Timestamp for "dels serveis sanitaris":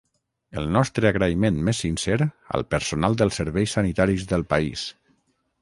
3.23-4.29